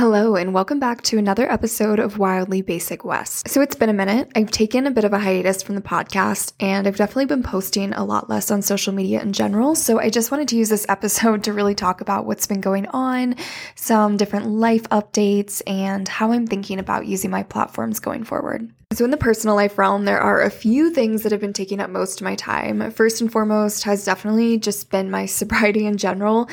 [0.00, 3.46] Hello, and welcome back to another episode of Wildly Basic West.
[3.46, 4.32] So it's been a minute.
[4.34, 7.92] I've taken a bit of a hiatus from the podcast, and I've definitely been posting
[7.92, 9.74] a lot less on social media in general.
[9.74, 12.86] So I just wanted to use this episode to really talk about what's been going
[12.86, 13.36] on,
[13.74, 18.72] some different life updates, and how I'm thinking about using my platforms going forward.
[18.92, 21.78] So, in the personal life realm, there are a few things that have been taking
[21.78, 22.90] up most of my time.
[22.90, 26.48] First and foremost has definitely just been my sobriety in general.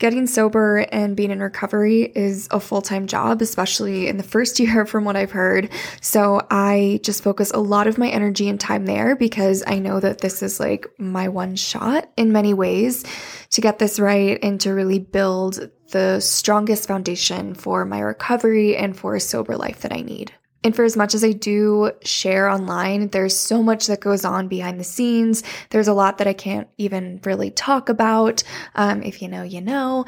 [0.00, 4.58] Getting sober and being in recovery is a full time job, especially in the first
[4.60, 5.68] year, from what I've heard.
[6.00, 10.00] So, I just focus a lot of my energy and time there because I know
[10.00, 13.04] that this is like my one shot in many ways
[13.50, 18.96] to get this right and to really build the strongest foundation for my recovery and
[18.96, 20.32] for a sober life that I need.
[20.62, 24.48] And for as much as I do share online, there's so much that goes on
[24.48, 25.42] behind the scenes.
[25.70, 28.42] There's a lot that I can't even really talk about.
[28.74, 30.04] Um, if you know, you know.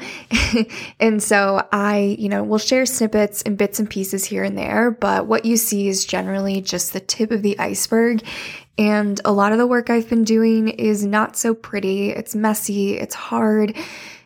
[0.99, 4.91] and so I, you know, will share snippets and bits and pieces here and there.
[4.91, 8.23] But what you see is generally just the tip of the iceberg.
[8.77, 12.09] And a lot of the work I've been doing is not so pretty.
[12.09, 12.97] It's messy.
[12.97, 13.75] It's hard.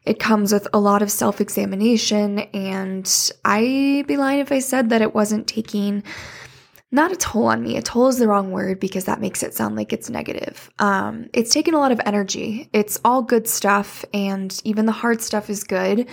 [0.07, 4.89] It comes with a lot of self examination, and I'd be lying if I said
[4.89, 6.01] that it wasn't taking
[6.91, 7.77] not a toll on me.
[7.77, 10.71] A toll is the wrong word because that makes it sound like it's negative.
[10.79, 12.69] Um, it's taken a lot of energy.
[12.71, 16.07] It's all good stuff, and even the hard stuff is good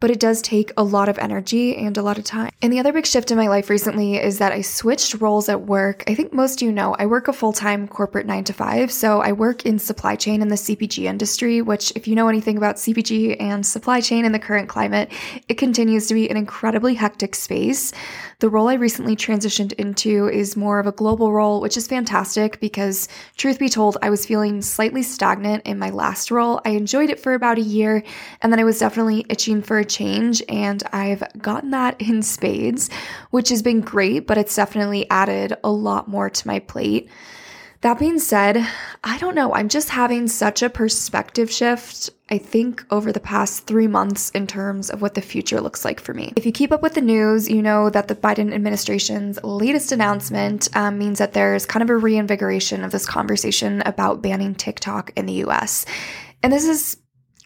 [0.00, 2.50] but it does take a lot of energy and a lot of time.
[2.62, 5.62] And the other big shift in my life recently is that I switched roles at
[5.62, 6.04] work.
[6.06, 8.92] I think most you know I work a full time corporate nine to five.
[8.92, 12.56] So I work in supply chain in the CPG industry, which, if you know anything
[12.56, 15.10] about CPG and supply chain in the current climate,
[15.48, 17.92] it continues to be an incredibly hectic space.
[18.40, 22.60] The role I recently transitioned into is more of a global role, which is fantastic
[22.60, 26.60] because, truth be told, I was feeling slightly stagnant in my last role.
[26.64, 28.04] I enjoyed it for about a year,
[28.40, 32.90] and then I was definitely itching for a change, and I've gotten that in spades,
[33.30, 37.08] which has been great, but it's definitely added a lot more to my plate.
[37.82, 38.66] That being said,
[39.04, 39.54] I don't know.
[39.54, 44.48] I'm just having such a perspective shift, I think, over the past three months in
[44.48, 46.32] terms of what the future looks like for me.
[46.34, 50.68] If you keep up with the news, you know that the Biden administration's latest announcement
[50.76, 55.26] um, means that there's kind of a reinvigoration of this conversation about banning TikTok in
[55.26, 55.86] the US.
[56.42, 56.96] And this is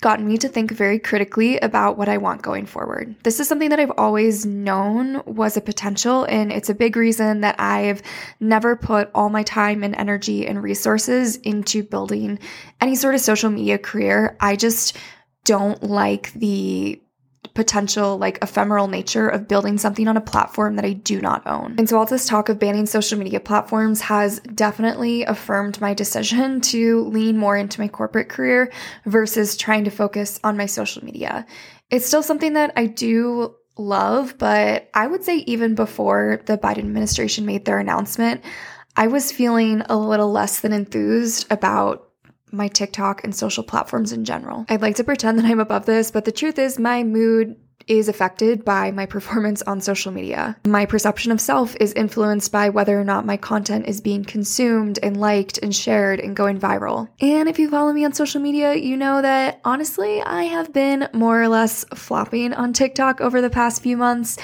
[0.03, 3.15] gotten me to think very critically about what I want going forward.
[3.23, 7.41] This is something that I've always known was a potential, and it's a big reason
[7.41, 8.03] that I've
[8.39, 12.39] never put all my time and energy and resources into building
[12.81, 14.37] any sort of social media career.
[14.41, 14.99] I just
[15.45, 17.01] don't like the
[17.55, 21.75] potential like ephemeral nature of building something on a platform that I do not own.
[21.79, 26.61] And so all this talk of banning social media platforms has definitely affirmed my decision
[26.63, 28.73] to lean more into my corporate career
[29.05, 31.47] versus trying to focus on my social media.
[31.91, 36.79] It's still something that I do love, but I would say even before the Biden
[36.79, 38.43] administration made their announcement,
[38.97, 42.12] I was feeling a little less than enthused about
[42.53, 44.67] my TikTok and social platforms in general.
[44.69, 47.57] I'd like to pretend that I'm above this, but the truth is, my mood
[47.89, 50.57] is affected by my performance on social media.
[50.65, 54.99] My perception of self is influenced by whether or not my content is being consumed
[55.03, 57.09] and liked and shared and going viral.
[57.21, 61.09] And if you follow me on social media, you know that honestly, I have been
[61.13, 64.39] more or less flopping on TikTok over the past few months.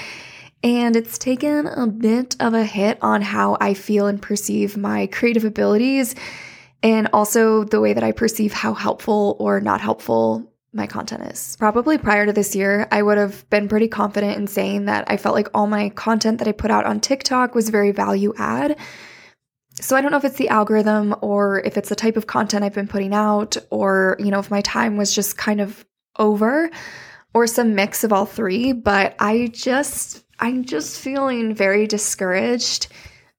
[0.61, 5.07] And it's taken a bit of a hit on how I feel and perceive my
[5.07, 6.15] creative abilities
[6.83, 11.55] and also the way that I perceive how helpful or not helpful my content is.
[11.57, 15.17] Probably prior to this year, I would have been pretty confident in saying that I
[15.17, 18.77] felt like all my content that I put out on TikTok was very value add.
[19.81, 22.63] So I don't know if it's the algorithm or if it's the type of content
[22.63, 25.85] I've been putting out or, you know, if my time was just kind of
[26.17, 26.69] over
[27.33, 32.87] or some mix of all three, but I just I'm just feeling very discouraged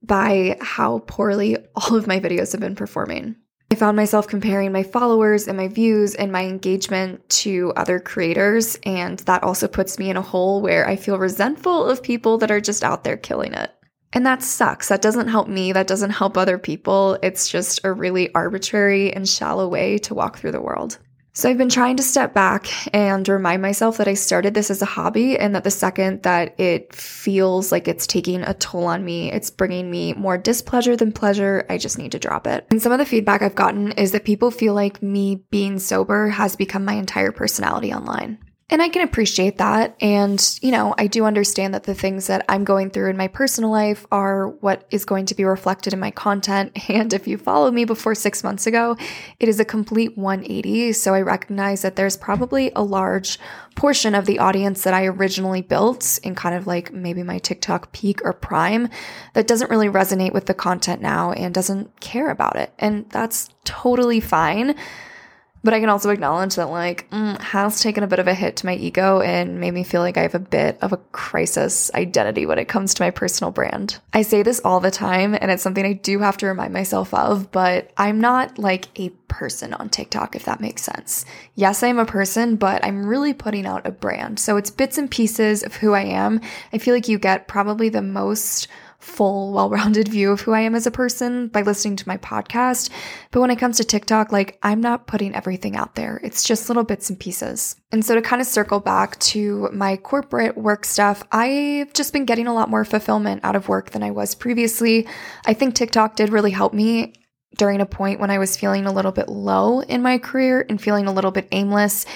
[0.02, 3.36] by how poorly all of my videos have been performing.
[3.72, 8.76] I found myself comparing my followers and my views and my engagement to other creators,
[8.84, 12.50] and that also puts me in a hole where I feel resentful of people that
[12.50, 13.70] are just out there killing it.
[14.12, 14.88] And that sucks.
[14.88, 15.70] That doesn't help me.
[15.70, 17.16] That doesn't help other people.
[17.22, 20.98] It's just a really arbitrary and shallow way to walk through the world.
[21.32, 24.82] So I've been trying to step back and remind myself that I started this as
[24.82, 29.04] a hobby and that the second that it feels like it's taking a toll on
[29.04, 32.66] me, it's bringing me more displeasure than pleasure, I just need to drop it.
[32.70, 36.28] And some of the feedback I've gotten is that people feel like me being sober
[36.30, 38.38] has become my entire personality online.
[38.70, 39.96] And I can appreciate that.
[40.00, 43.26] And, you know, I do understand that the things that I'm going through in my
[43.26, 46.72] personal life are what is going to be reflected in my content.
[47.00, 48.96] And if you followed me before six months ago,
[49.38, 50.92] it is a complete 180.
[50.92, 53.38] So I recognize that there's probably a large
[53.74, 57.92] portion of the audience that I originally built in kind of like maybe my TikTok
[57.92, 58.88] peak or prime
[59.34, 62.72] that doesn't really resonate with the content now and doesn't care about it.
[62.78, 64.74] And that's totally fine.
[65.62, 68.56] But I can also acknowledge that, like, mm, has taken a bit of a hit
[68.56, 71.90] to my ego and made me feel like I have a bit of a crisis
[71.94, 73.98] identity when it comes to my personal brand.
[74.14, 77.12] I say this all the time, and it's something I do have to remind myself
[77.12, 81.24] of, but I'm not like a person on TikTok, if that makes sense.
[81.54, 84.38] Yes, I am a person, but I'm really putting out a brand.
[84.38, 86.40] So it's bits and pieces of who I am.
[86.72, 88.66] I feel like you get probably the most
[89.00, 92.16] full, well rounded view of who I am as a person by listening to my
[92.18, 92.90] podcast.
[93.30, 96.68] But when it comes to TikTok, like I'm not putting everything out there, it's just
[96.68, 97.76] little bits and pieces.
[97.90, 102.24] And so to kind of circle back to my corporate work stuff, I've just been
[102.24, 105.08] getting a lot more fulfillment out of work than I was previously.
[105.44, 107.14] I think TikTok did really help me
[107.56, 110.80] during a point when I was feeling a little bit low in my career and
[110.80, 112.06] feeling a little bit aimless.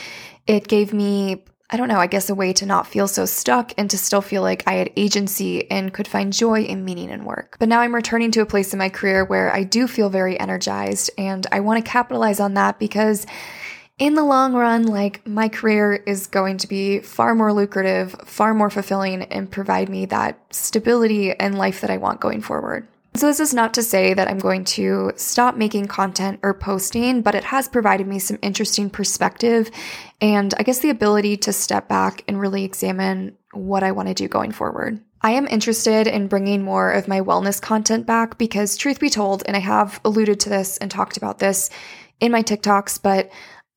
[0.47, 3.73] It gave me I don't know, I guess a way to not feel so stuck
[3.77, 7.25] and to still feel like I had agency and could find joy and meaning in
[7.25, 7.57] work.
[7.59, 10.39] But now I'm returning to a place in my career where I do feel very
[10.39, 13.27] energized and I want to capitalize on that because
[13.99, 18.55] in the long run, like my career is going to be far more lucrative, far
[18.55, 22.87] more fulfilling, and provide me that stability and life that I want going forward.
[23.17, 27.23] So, this is not to say that I'm going to stop making content or posting,
[27.23, 29.71] but it has provided me some interesting perspective
[30.21, 34.15] and I guess the ability to step back and really examine what I want to
[34.15, 35.01] do going forward.
[35.23, 39.45] I am interested in bringing more of my wellness content back because, truth be told,
[39.47, 41.71] and I have alluded to this and talked about this
[42.19, 43.31] in my TikToks, but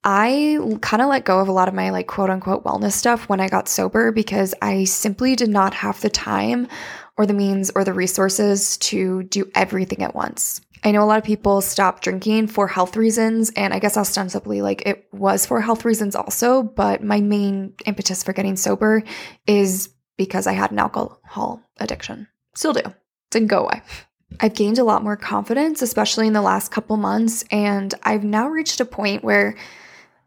[0.03, 3.29] I kind of let go of a lot of my like quote unquote wellness stuff
[3.29, 6.67] when I got sober because I simply did not have the time
[7.17, 10.61] or the means or the resources to do everything at once.
[10.83, 14.61] I know a lot of people stop drinking for health reasons, and I guess ostensibly,
[14.61, 19.03] like it was for health reasons also, but my main impetus for getting sober
[19.47, 22.27] is because I had an alcohol addiction.
[22.55, 22.81] Still do.
[23.31, 23.81] Didn't go away.
[24.39, 28.47] I've gained a lot more confidence, especially in the last couple months, and I've now
[28.47, 29.55] reached a point where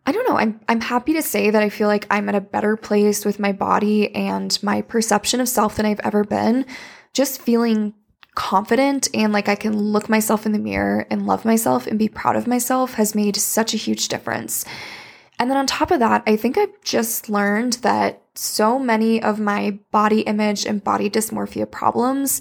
[0.06, 0.36] I don't know.
[0.36, 3.38] I'm I'm happy to say that I feel like I'm at a better place with
[3.38, 6.66] my body and my perception of self than I've ever been.
[7.12, 7.94] Just feeling
[8.34, 12.08] confident and like I can look myself in the mirror and love myself and be
[12.08, 14.64] proud of myself has made such a huge difference.
[15.38, 19.40] And then on top of that, I think I've just learned that so many of
[19.40, 22.40] my body image and body dysmorphia problems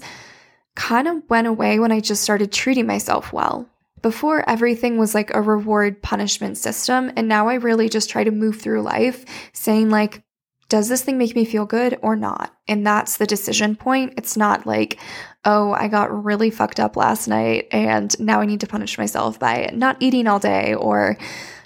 [0.74, 3.68] kind of went away when I just started treating myself well.
[4.02, 7.12] Before, everything was like a reward punishment system.
[7.16, 10.22] And now I really just try to move through life saying, like,
[10.70, 12.54] does this thing make me feel good or not?
[12.68, 14.14] And that's the decision point.
[14.16, 14.98] It's not like,
[15.44, 19.38] oh, I got really fucked up last night and now I need to punish myself
[19.38, 21.18] by not eating all day or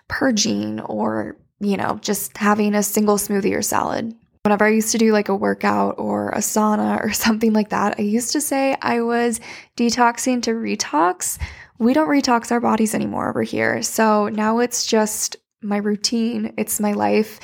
[0.09, 4.15] purging or, you know, just having a single smoothie or salad.
[4.43, 7.97] Whenever I used to do like a workout or a sauna or something like that,
[7.99, 9.39] I used to say I was
[9.77, 11.39] detoxing to retox
[11.79, 13.83] we don't retox our bodies anymore over here.
[13.83, 17.41] So now it's just my routine, it's my life.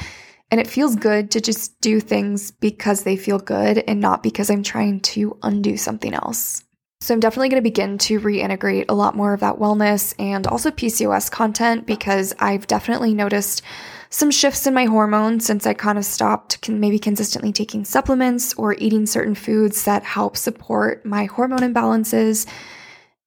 [0.50, 4.50] And it feels good to just do things because they feel good and not because
[4.50, 6.64] I'm trying to undo something else.
[7.02, 10.46] So I'm definitely going to begin to reintegrate a lot more of that wellness and
[10.46, 13.62] also PCOS content because I've definitely noticed
[14.10, 18.74] some shifts in my hormones since I kind of stopped maybe consistently taking supplements or
[18.74, 22.46] eating certain foods that help support my hormone imbalances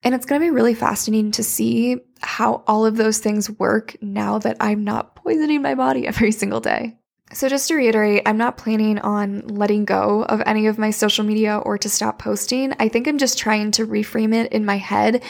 [0.04, 3.96] and it's going to be really fascinating to see how all of those things work
[4.02, 6.98] now that I'm not poisoning my body every single day.
[7.32, 11.24] So, just to reiterate, I'm not planning on letting go of any of my social
[11.24, 12.74] media or to stop posting.
[12.78, 15.22] I think I'm just trying to reframe it in my head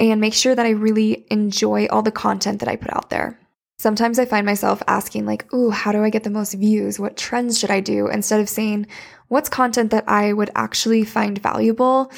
[0.00, 3.38] and make sure that I really enjoy all the content that I put out there.
[3.78, 6.98] Sometimes I find myself asking, like, ooh, how do I get the most views?
[6.98, 8.08] What trends should I do?
[8.08, 8.86] Instead of saying,
[9.28, 12.10] what's content that I would actually find valuable?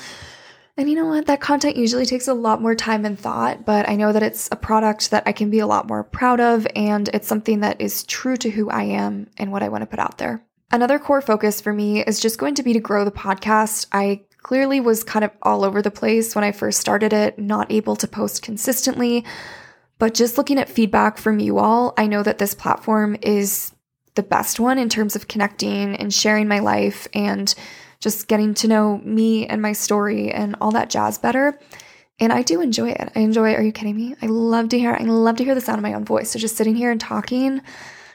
[0.80, 1.26] And you know what?
[1.26, 4.48] That content usually takes a lot more time and thought, but I know that it's
[4.50, 7.78] a product that I can be a lot more proud of, and it's something that
[7.82, 10.42] is true to who I am and what I want to put out there.
[10.70, 13.88] Another core focus for me is just going to be to grow the podcast.
[13.92, 17.70] I clearly was kind of all over the place when I first started it, not
[17.70, 19.26] able to post consistently.
[19.98, 23.74] But just looking at feedback from you all, I know that this platform is
[24.14, 27.54] the best one in terms of connecting and sharing my life and
[28.00, 31.58] just getting to know me and my story and all that jazz better.
[32.18, 33.12] And I do enjoy it.
[33.14, 33.58] I enjoy it.
[33.58, 34.14] Are you kidding me?
[34.20, 36.30] I love to hear I love to hear the sound of my own voice.
[36.30, 37.62] So just sitting here and talking,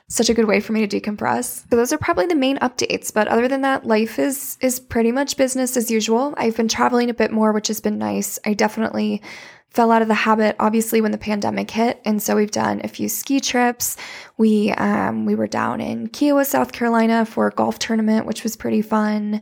[0.07, 1.67] such a good way for me to decompress.
[1.69, 5.11] So those are probably the main updates, but other than that, life is is pretty
[5.11, 6.35] much business as usual.
[6.37, 8.37] I've been traveling a bit more, which has been nice.
[8.45, 9.21] I definitely
[9.71, 12.87] fell out of the habit obviously when the pandemic hit and so we've done a
[12.87, 13.97] few ski trips
[14.37, 18.55] we um, we were down in kiawah south carolina for a golf tournament which was
[18.55, 19.41] pretty fun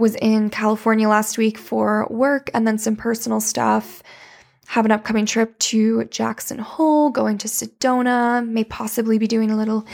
[0.00, 4.02] was in california last week for work and then some personal stuff
[4.66, 9.56] have an upcoming trip to jackson hole going to sedona may possibly be doing a
[9.56, 9.86] little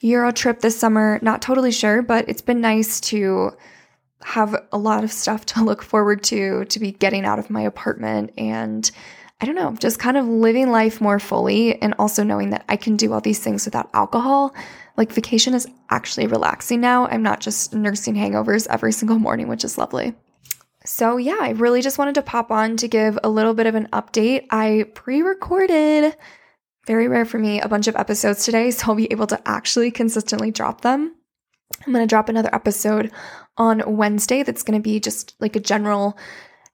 [0.00, 3.50] euro trip this summer not totally sure but it's been nice to
[4.22, 7.62] have a lot of stuff to look forward to to be getting out of my
[7.62, 8.90] apartment and
[9.40, 12.76] I don't know, just kind of living life more fully and also knowing that I
[12.76, 14.54] can do all these things without alcohol.
[14.96, 17.06] Like vacation is actually relaxing now.
[17.06, 20.14] I'm not just nursing hangovers every single morning, which is lovely.
[20.86, 23.74] So, yeah, I really just wanted to pop on to give a little bit of
[23.74, 24.46] an update.
[24.50, 26.14] I pre recorded,
[26.86, 29.90] very rare for me, a bunch of episodes today, so I'll be able to actually
[29.90, 31.14] consistently drop them.
[31.86, 33.10] I'm going to drop another episode
[33.56, 36.18] on Wednesday that's going to be just like a general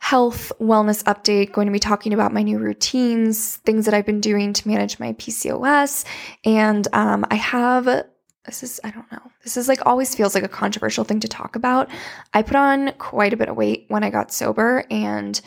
[0.01, 4.21] health wellness update, going to be talking about my new routines, things that I've been
[4.21, 6.05] doing to manage my PCOS.
[6.45, 8.07] And um, I have
[8.45, 11.29] this is, I don't know, this is like always feels like a controversial thing to
[11.29, 11.91] talk about.
[12.33, 15.41] I put on quite a bit of weight when I got sober, and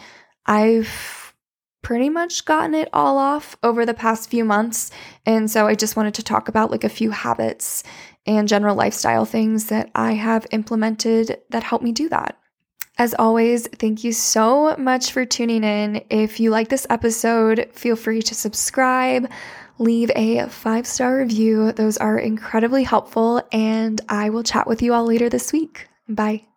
[0.45, 1.33] I've
[1.81, 4.89] pretty much gotten it all off over the past few months.
[5.25, 7.83] And so I just wanted to talk about like a few habits
[8.25, 12.37] and general lifestyle things that I have implemented that help me do that.
[12.97, 16.05] As always, thank you so much for tuning in.
[16.09, 19.29] If you like this episode, feel free to subscribe,
[19.83, 21.71] leave a five star review.
[21.71, 25.87] Those are incredibly helpful, and I will chat with you all later this week.
[26.07, 26.52] Bye.